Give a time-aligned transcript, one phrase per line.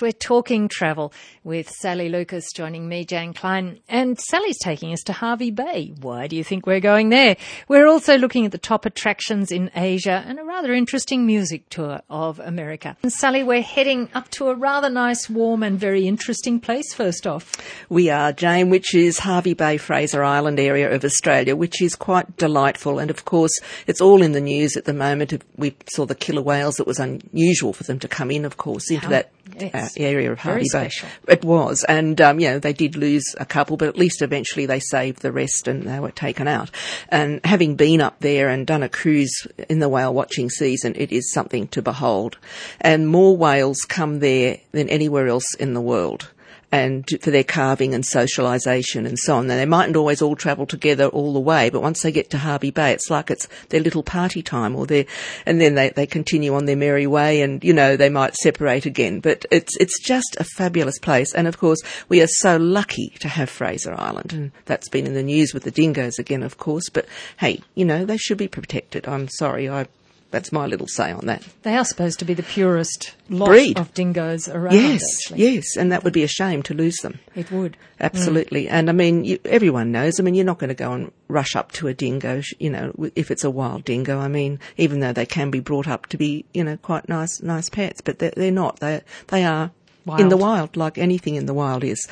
[0.00, 1.12] We're talking travel
[1.44, 3.78] with Sally Lucas joining me, Jane Klein.
[3.88, 5.94] And Sally's taking us to Hervey Bay.
[6.00, 7.36] Why do you think we're going there?
[7.68, 12.00] We're also looking at the top attractions in Asia and a rather interesting music tour
[12.10, 12.96] of America.
[13.04, 17.24] And Sally, we're heading up to a rather nice, warm and very interesting place first
[17.24, 17.52] off.
[17.88, 22.36] We are, Jane, which is Hervey Bay, Fraser Island area of Australia, which is quite
[22.36, 22.98] delightful.
[22.98, 23.56] And of course,
[23.86, 25.40] it's all in the news at the moment.
[25.56, 26.80] We saw the killer whales.
[26.80, 29.10] It was unusual for them to come in, of course, into How?
[29.10, 29.96] that yes.
[29.98, 30.90] uh, area of Hervey Bay.
[31.28, 34.66] It was, and um, you know they did lose a couple, but at least eventually
[34.66, 36.70] they saved the rest and they were taken out.
[37.08, 41.12] And having been up there and done a cruise in the whale watching season, it
[41.12, 42.38] is something to behold.
[42.80, 46.30] And more whales come there than anywhere else in the world
[46.74, 49.48] and for their calving and socialisation and so on.
[49.48, 52.38] And they mightn't always all travel together all the way, but once they get to
[52.38, 55.06] Hervey Bay, it's like it's their little party time or their,
[55.46, 58.86] and then they, they continue on their merry way and, you know, they might separate
[58.86, 59.20] again.
[59.20, 61.32] But it's, it's just a fabulous place.
[61.32, 64.32] And of course, we are so lucky to have Fraser Island.
[64.32, 66.88] And that's been in the news with the dingoes again, of course.
[66.88, 67.06] But
[67.38, 69.06] hey, you know, they should be protected.
[69.06, 69.68] I'm sorry.
[69.68, 69.86] I
[70.34, 71.44] that's my little say on that.
[71.62, 73.78] They are supposed to be the purest lot Breed.
[73.78, 74.74] of dingoes around.
[74.74, 75.54] Yes, actually.
[75.54, 77.20] yes, and that would be a shame to lose them.
[77.36, 77.76] It would.
[78.00, 78.64] Absolutely.
[78.64, 78.70] Mm.
[78.72, 81.54] And I mean, you, everyone knows, I mean, you're not going to go and rush
[81.54, 84.18] up to a dingo, you know, if it's a wild dingo.
[84.18, 87.40] I mean, even though they can be brought up to be, you know, quite nice,
[87.40, 88.80] nice pets, but they're, they're not.
[88.80, 89.70] They, they are
[90.06, 90.20] Wild.
[90.20, 92.06] in the wild, like anything in the wild is.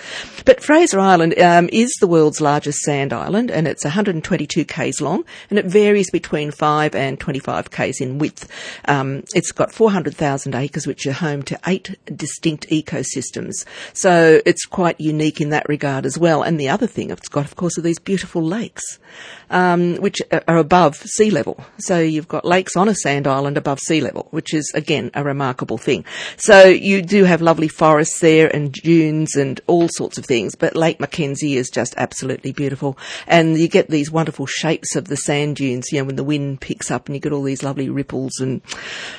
[0.46, 5.24] But Fraser Island um, is the world's largest sand island, and it's 122 k's long,
[5.50, 8.48] and it varies between 5 and 25 k's in width.
[8.86, 13.52] Um, it's got 400,000 acres, which are home to eight distinct ecosystems.
[13.92, 16.42] So it's quite unique in that regard as well.
[16.42, 18.98] And the other thing it's got, of course, are these beautiful lakes,
[19.50, 21.62] um, which are above sea level.
[21.78, 25.22] So you've got lakes on a sand island above sea level, which is again a
[25.22, 26.06] remarkable thing.
[26.38, 30.55] So you do have lovely forests there and dunes and all sorts of things.
[30.55, 32.97] But Lake Mackenzie is just absolutely beautiful.
[33.27, 36.60] And you get these wonderful shapes of the sand dunes, you know, when the wind
[36.60, 38.62] picks up and you get all these lovely ripples and,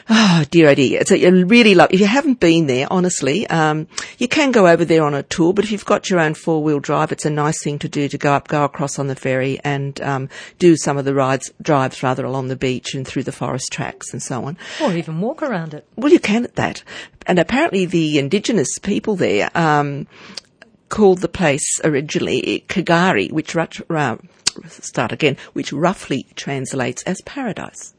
[0.10, 1.02] oh dear, oh dear.
[1.02, 3.86] It's a, really love, if you haven't been there, honestly, um,
[4.18, 6.64] you can go over there on a tour, but if you've got your own four
[6.64, 9.16] wheel drive, it's a nice thing to do to go up, go across on the
[9.18, 13.24] ferry and, um, do some of the rides, drives rather along the beach and through
[13.24, 14.58] the forest tracks and so on.
[14.82, 15.86] Or even walk around it.
[15.98, 16.82] Well, you can at that.
[17.26, 20.08] And apparently the indigenous people there um,
[20.90, 24.18] called the place originally Kagari, which uh,
[24.68, 27.94] start again, which roughly translates as paradise.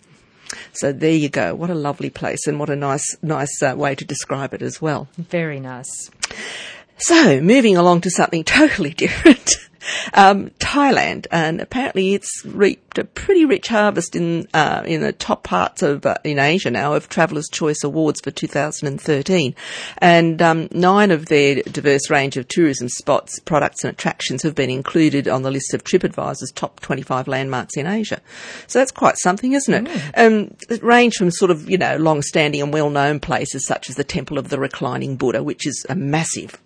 [0.72, 1.54] So there you go.
[1.54, 4.80] What a lovely place, and what a nice, nice uh, way to describe it as
[4.80, 5.08] well.
[5.16, 6.10] Very nice.
[6.98, 9.56] So moving along to something totally different
[10.14, 15.42] um, Thailand, and apparently it's reaped a pretty rich harvest in uh, in the top
[15.44, 19.54] parts of uh, in Asia now of Traveller's Choice Awards for 2013,
[19.98, 24.70] and um, nine of their diverse range of tourism spots, products, and attractions have been
[24.70, 28.20] included on the list of TripAdvisor's top 25 landmarks in Asia.
[28.66, 29.84] So that's quite something, isn't it?
[29.84, 30.26] Mm.
[30.26, 34.04] Um, it range from sort of you know long-standing and well-known places such as the
[34.04, 36.60] Temple of the Reclining Buddha, which is a massive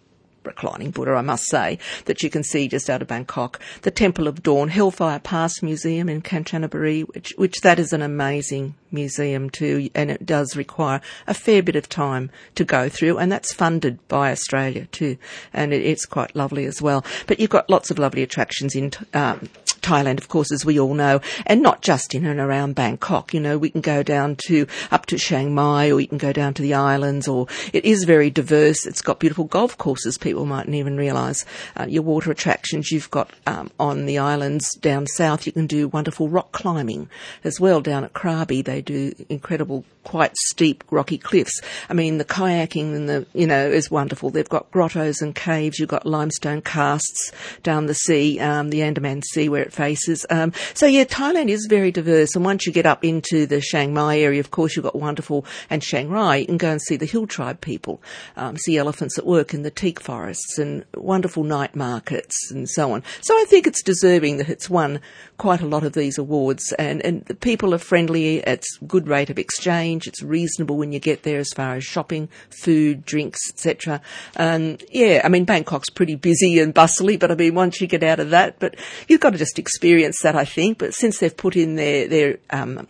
[0.45, 3.61] reclining Buddha, I must say, that you can see just out of Bangkok.
[3.83, 8.75] The Temple of Dawn, Hellfire Pass Museum in Kanchanaburi, which, which that is an amazing
[8.91, 13.31] museum too, and it does require a fair bit of time to go through, and
[13.31, 15.17] that's funded by Australia too,
[15.53, 17.05] and it, it's quite lovely as well.
[17.27, 19.49] But you've got lots of lovely attractions in um,
[19.81, 23.35] Thailand, of course, as we all know, and not just in and around Bangkok.
[23.35, 26.33] You know, we can go down to up to Chiang Mai, or you can go
[26.33, 28.87] down to the islands, or it is very diverse.
[28.87, 30.19] It's got beautiful golf courses.
[30.19, 31.45] People mightn't even realise.
[31.77, 35.47] Uh, your water attractions you've got um, on the islands down south.
[35.47, 37.09] You can do wonderful rock climbing
[37.45, 38.65] as well down at Krabi.
[38.65, 41.61] They do incredible, quite steep, rocky cliffs.
[41.91, 44.31] I mean, the kayaking and the you know is wonderful.
[44.31, 45.79] They've got grottos and caves.
[45.79, 47.31] You've got limestone karsts
[47.63, 50.25] down the sea, um, the Andaman Sea, where it faces.
[50.31, 52.35] Um, so yeah, Thailand is very diverse.
[52.35, 55.45] And once you get up into the Chiang Mai area, of course, you've got wonderful,
[55.69, 58.01] and Chiang Rai, you can go and see the hill tribe people,
[58.39, 62.93] um, see elephants at work in the teak forests and wonderful night markets and so
[62.93, 63.03] on.
[63.21, 65.01] So I think it's deserving that it's won
[65.37, 68.39] quite a lot of these awards and, and the people are friendly.
[68.39, 69.98] It's good rate of exchange.
[70.07, 72.29] It's reasonable when you get there as far as shopping,
[72.63, 74.01] food, drinks, etc.
[74.37, 78.03] And yeah, I mean, Bangkok's pretty busy and bustly, but I mean, once you get
[78.03, 78.77] out of that, but
[79.09, 80.79] you've got to just experience that, I think.
[80.79, 82.87] But since they've put in their, their, um,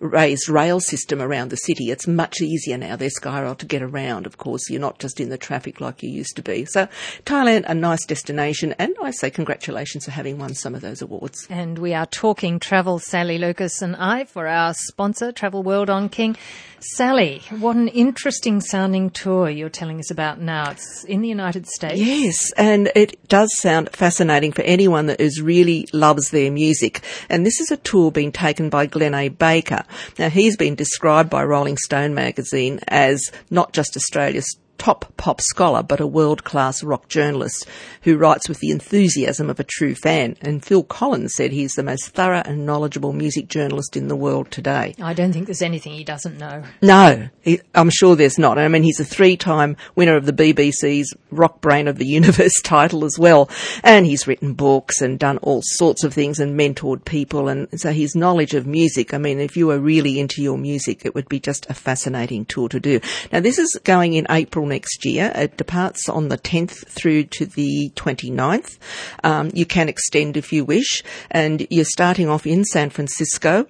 [0.00, 1.90] raised rail system around the city.
[1.90, 2.96] It's much easier now.
[2.96, 4.68] There's Skyrail to get around, of course.
[4.68, 6.64] You're not just in the traffic like you used to be.
[6.64, 6.88] So
[7.24, 11.46] Thailand, a nice destination, and I say congratulations for having won some of those awards.
[11.50, 16.08] And we are talking travel, Sally Lucas and I, for our sponsor, Travel World on
[16.08, 16.36] King.
[16.82, 20.70] Sally, what an interesting sounding tour you're telling us about now.
[20.70, 22.00] It's in the United States.
[22.00, 27.02] Yes, and it does sound fascinating for anyone that is really loves their music.
[27.28, 29.28] And this is a tour being taken by Glenn A.
[29.28, 29.84] Baker.
[30.18, 35.82] Now he's been described by Rolling Stone magazine as not just Australia's top pop scholar,
[35.82, 37.68] but a world class rock journalist
[38.02, 40.36] who writes with the enthusiasm of a true fan.
[40.40, 44.50] And Phil Collins said he's the most thorough and knowledgeable music journalist in the world
[44.50, 44.94] today.
[45.00, 46.64] I don't think there's anything he doesn't know.
[46.80, 47.28] No,
[47.74, 48.58] I'm sure there's not.
[48.58, 52.58] I mean, he's a three time winner of the BBC's Rock Brain of the Universe
[52.64, 53.50] title as well.
[53.84, 57.48] And he's written books and done all sorts of things and mentored people.
[57.48, 61.04] And so his knowledge of music, I mean, if you were really into your music,
[61.04, 63.00] it would be just a fascinating tour to do.
[63.30, 65.30] Now, this is going in April next year.
[65.34, 68.78] It departs on the 10th through to the 29th.
[69.22, 73.66] Um, you can extend if you wish, and you're starting off in San Francisco,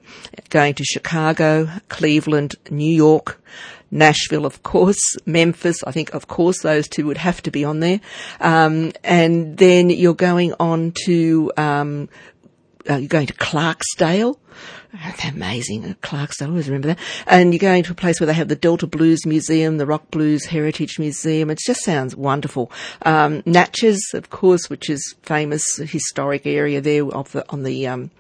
[0.51, 3.41] going to Chicago, Cleveland, New York,
[3.91, 5.83] Nashville, of course, Memphis.
[5.85, 8.01] I think, of course, those two would have to be on there.
[8.41, 12.09] Um, and then you're going on to um,
[12.91, 14.37] uh, you're going to Clarksdale.
[15.29, 15.95] Amazing.
[16.03, 16.99] Clarksdale, I always remember that.
[17.27, 20.11] And you're going to a place where they have the Delta Blues Museum, the Rock
[20.11, 21.51] Blues Heritage Museum.
[21.51, 22.73] It just sounds wonderful.
[23.03, 28.11] Um, Natchez, of course, which is famous historic area there of the, on the, um,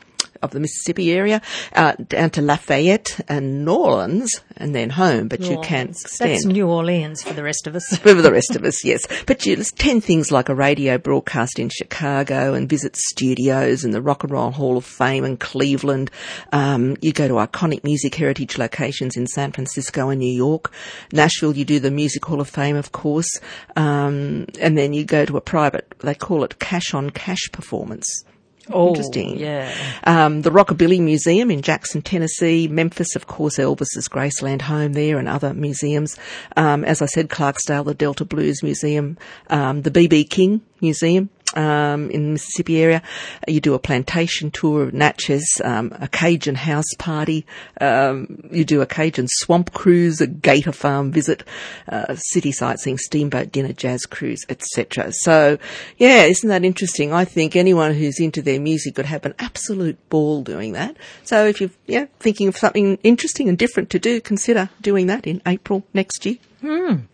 [0.43, 1.43] of the Mississippi area,
[1.75, 5.29] uh, down to Lafayette and New Orleans, and then home.
[5.29, 6.03] But New you can Orleans.
[6.03, 7.87] extend That's New Orleans for the rest of us.
[8.03, 9.03] for the rest of us, yes.
[9.27, 13.93] But you, there's 10 things like a radio broadcast in Chicago and visit studios and
[13.93, 16.11] the Rock and Roll Hall of Fame in Cleveland.
[16.53, 20.73] Um, you go to iconic music heritage locations in San Francisco and New York.
[21.13, 23.41] Nashville, you do the Music Hall of Fame, of course.
[23.77, 28.25] Um, and then you go to a private, they call it cash on cash performance.
[28.73, 29.39] Oh, Interesting.
[29.39, 29.75] Yeah.
[30.05, 35.29] Um, the Rockabilly Museum in Jackson, Tennessee, Memphis, of course, Elvis's Graceland home there, and
[35.29, 36.17] other museums.
[36.57, 39.19] Um, as I said, Clarksdale, the Delta Blues Museum,
[39.49, 41.31] um, the BB King Museum.
[41.55, 43.03] Um, in the Mississippi area,
[43.49, 47.45] you do a plantation tour of Natchez, um, a Cajun house party.
[47.81, 51.43] Um, you do a Cajun swamp cruise, a gator farm visit,
[51.89, 55.13] uh, city sightseeing, steamboat dinner, jazz cruise, etc.
[55.13, 55.59] So,
[55.99, 57.13] yeah, isn't that interesting?
[57.13, 60.97] I think anyone who's into their music could have an absolute ball doing that.
[61.25, 65.27] So, if you're yeah thinking of something interesting and different to do, consider doing that
[65.27, 66.37] in April next year.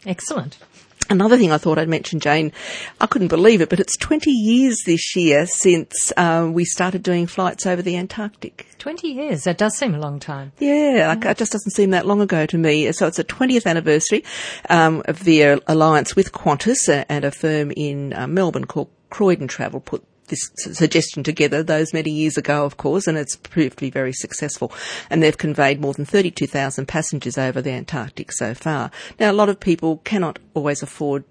[0.04, 0.58] Excellent.
[1.08, 2.52] Another thing I thought I'd mention, Jane,
[3.00, 7.26] I couldn't believe it, but it's 20 years this year since uh, we started doing
[7.26, 8.66] flights over the Antarctic.
[8.78, 9.44] 20 years.
[9.44, 10.52] That does seem a long time.
[10.58, 12.90] Yeah, like, it just doesn't seem that long ago to me.
[12.92, 14.24] So it's a 20th anniversary
[14.68, 18.90] um, of the uh, alliance with Qantas uh, and a firm in uh, Melbourne called
[19.10, 23.78] Croydon Travel put this suggestion together those many years ago, of course, and it's proved
[23.78, 24.72] to be very successful.
[25.10, 28.90] And they've conveyed more than 32,000 passengers over the Antarctic so far.
[29.18, 31.24] Now, a lot of people cannot always afford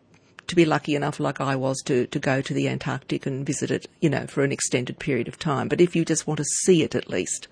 [0.47, 3.71] to be lucky enough, like I was, to, to go to the Antarctic and visit
[3.71, 5.67] it, you know, for an extended period of time.
[5.67, 7.47] But if you just want to see it at least,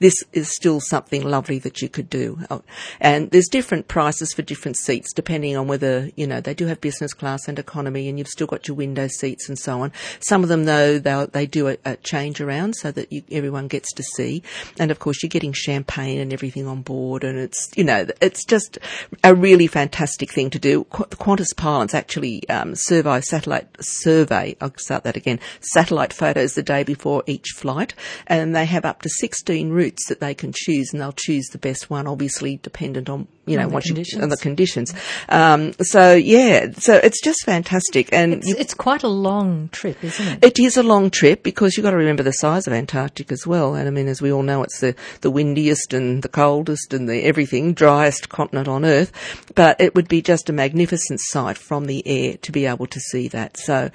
[0.00, 2.40] this is still something lovely that you could do.
[2.50, 2.62] Oh,
[3.00, 6.80] And there's different prices for different seats depending on whether, you know, they do have
[6.80, 9.92] business class and economy and you've still got your window seats and so on.
[10.20, 13.68] Some of them though, they'll, they do a, a change around so that you, everyone
[13.68, 14.42] gets to see.
[14.78, 18.44] And of course you're getting champagne and everything on board and it's, you know, it's
[18.44, 18.78] just
[19.22, 20.82] a really fantastic thing to do.
[20.84, 24.56] Qu- The Qantas pilots actually um, survey satellite survey.
[24.60, 25.40] I'll start that again.
[25.60, 27.94] Satellite photos the day before each flight,
[28.26, 31.58] and they have up to 16 routes that they can choose, and they'll choose the
[31.58, 34.22] best one, obviously dependent on you know On what you, conditions.
[34.22, 34.94] on the conditions.
[35.28, 40.02] Um, so yeah, so it's just fantastic, and It's, you- it's quite a long trip,
[40.04, 40.44] isn't it?
[40.44, 43.44] it is a long trip because you've got to remember the size of Antarctic as
[43.46, 43.74] well.
[43.74, 47.08] And I mean, as we all know, it's the, the windiest and the coldest and
[47.08, 49.10] the everything, driest continent on Earth.
[49.56, 53.00] But it would be just a magnificent sight from the air to be able to
[53.00, 53.56] see that.
[53.56, 53.90] So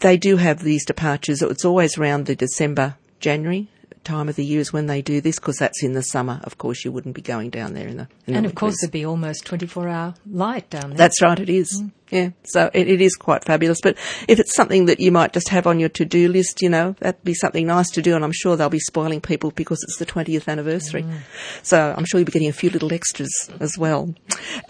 [0.00, 1.42] they do have these departures.
[1.42, 3.68] It's always around the December, January
[4.08, 6.40] time of the year is when they do this because that's in the summer.
[6.44, 8.08] Of course, you wouldn't be going down there in the.
[8.26, 10.96] In and the of course, there'd be almost 24 hour light down there.
[10.96, 11.82] That's right, it is.
[11.82, 11.92] Mm.
[12.10, 13.80] Yeah, so it, it is quite fabulous.
[13.82, 13.96] But
[14.28, 17.22] if it's something that you might just have on your to-do list, you know, that'd
[17.22, 18.14] be something nice to do.
[18.14, 21.02] And I'm sure they'll be spoiling people because it's the 20th anniversary.
[21.02, 21.18] Mm.
[21.62, 24.14] So I'm sure you'll be getting a few little extras as well.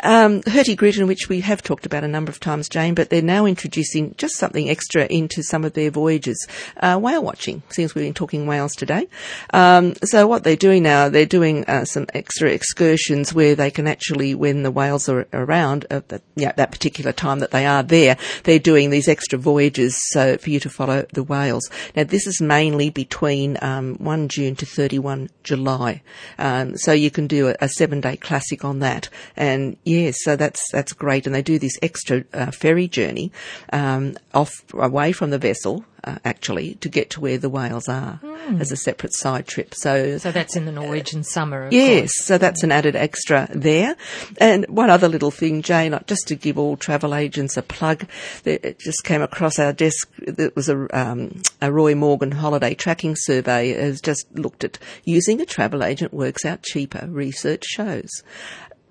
[0.03, 3.47] Um, Hurtigruten, which we have talked about a number of times, Jane, but they're now
[3.47, 6.47] introducing just something extra into some of their voyages.
[6.77, 9.07] Uh, whale watching, since we've been talking whales today.
[9.53, 13.87] Um, so what they're doing now, they're doing uh, some extra excursions where they can
[13.87, 17.51] actually, when the whales are around at uh, that, yeah, that particular time, time that
[17.51, 21.69] they are there, they're doing these extra voyages so for you to follow the whales.
[21.95, 26.03] Now this is mainly between um, 1 June to 31 July,
[26.39, 29.09] um, so you can do a, a, seven day classic on that.
[29.37, 31.27] And yes, so that's that's great.
[31.27, 33.31] And they do this extra uh, ferry journey
[33.73, 38.21] um, off away from the vessel uh, actually to get to where the whales are
[38.23, 38.61] mm.
[38.61, 39.75] as a separate side trip.
[39.75, 41.69] So, so that's in the Norwegian uh, summer.
[41.71, 42.27] yes, course.
[42.27, 43.97] so that's an added extra there.
[44.41, 48.07] And one other little thing, Jane, just to give all travel agents a plug,
[48.45, 50.09] it just came across our desk.
[50.19, 55.41] It was a, um, a Roy Morgan holiday tracking survey has just looked at using
[55.41, 57.07] a travel agent works out cheaper.
[57.09, 58.09] Research shows.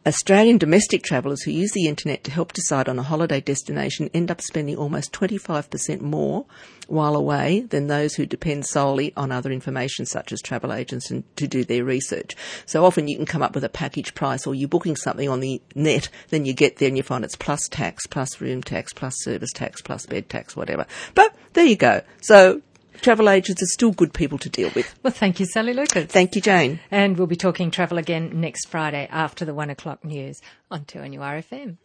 [0.07, 4.31] Australian domestic travellers who use the internet to help decide on a holiday destination end
[4.31, 6.45] up spending almost 25% more
[6.87, 11.25] while away than those who depend solely on other information such as travel agents and
[11.35, 12.37] to do their research.
[12.65, 15.41] So often you can come up with a package price or you're booking something on
[15.41, 18.93] the net, then you get there and you find it's plus tax, plus room tax,
[18.93, 20.85] plus service tax, plus bed tax, whatever.
[21.15, 22.01] But there you go.
[22.21, 22.61] So
[23.01, 24.93] travel agents are still good people to deal with.
[25.03, 26.05] Well, thank you, Sally Lucas.
[26.05, 26.79] Thank you, Jane.
[26.91, 31.77] And we'll be talking travel again next Friday after the one o'clock news on 2NURFM.